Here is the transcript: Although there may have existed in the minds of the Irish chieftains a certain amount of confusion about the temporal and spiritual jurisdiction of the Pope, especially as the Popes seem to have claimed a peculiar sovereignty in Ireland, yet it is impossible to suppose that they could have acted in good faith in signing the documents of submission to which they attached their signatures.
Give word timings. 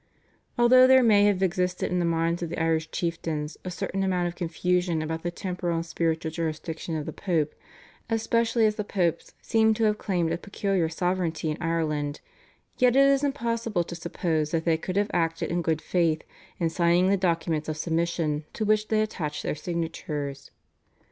Although 0.57 0.87
there 0.87 1.03
may 1.03 1.25
have 1.25 1.43
existed 1.43 1.91
in 1.91 1.99
the 1.99 2.05
minds 2.05 2.41
of 2.41 2.49
the 2.49 2.59
Irish 2.59 2.89
chieftains 2.89 3.55
a 3.63 3.69
certain 3.69 4.01
amount 4.01 4.27
of 4.27 4.35
confusion 4.35 4.99
about 4.99 5.21
the 5.21 5.29
temporal 5.29 5.75
and 5.75 5.85
spiritual 5.85 6.31
jurisdiction 6.31 6.95
of 6.97 7.05
the 7.05 7.13
Pope, 7.13 7.53
especially 8.09 8.65
as 8.65 8.77
the 8.77 8.83
Popes 8.83 9.35
seem 9.43 9.75
to 9.75 9.83
have 9.83 9.99
claimed 9.99 10.31
a 10.33 10.39
peculiar 10.39 10.89
sovereignty 10.89 11.51
in 11.51 11.61
Ireland, 11.61 12.19
yet 12.79 12.95
it 12.95 13.07
is 13.07 13.23
impossible 13.23 13.83
to 13.83 13.93
suppose 13.95 14.49
that 14.49 14.65
they 14.65 14.75
could 14.75 14.95
have 14.95 15.11
acted 15.13 15.51
in 15.51 15.61
good 15.61 15.83
faith 15.83 16.23
in 16.59 16.71
signing 16.71 17.09
the 17.09 17.15
documents 17.15 17.69
of 17.69 17.77
submission 17.77 18.45
to 18.53 18.65
which 18.65 18.87
they 18.87 19.03
attached 19.03 19.43
their 19.43 19.53
signatures. 19.53 20.49